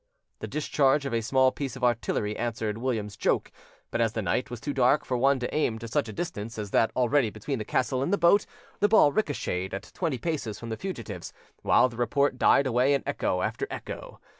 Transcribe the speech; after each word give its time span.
The 0.39 0.47
discharge 0.47 1.05
of 1.05 1.13
a 1.13 1.21
small 1.21 1.51
piece 1.51 1.75
of 1.75 1.83
artillery 1.83 2.35
answered 2.35 2.79
William's 2.79 3.15
joke; 3.15 3.51
but 3.91 4.01
as 4.01 4.13
the 4.13 4.23
night 4.23 4.49
was 4.49 4.59
too 4.59 4.73
dark 4.73 5.05
for 5.05 5.15
one 5.15 5.37
to 5.37 5.53
aim 5.55 5.77
to 5.77 5.87
such 5.87 6.09
a 6.09 6.11
distance 6.11 6.57
as 6.57 6.71
that 6.71 6.89
already 6.95 7.29
between 7.29 7.59
the 7.59 7.65
castle 7.65 8.01
and 8.01 8.11
the 8.11 8.17
boat, 8.17 8.47
the 8.79 8.87
ball 8.89 9.11
ricochetted 9.11 9.75
at 9.75 9.91
twenty 9.93 10.17
paces 10.17 10.57
from 10.57 10.69
the 10.69 10.75
fugitives, 10.75 11.33
while 11.61 11.87
the 11.87 11.97
report 11.97 12.39
died 12.39 12.65
away 12.65 12.95
in 12.95 13.03
echo 13.05 13.43
after 13.43 13.67
echo. 13.69 14.19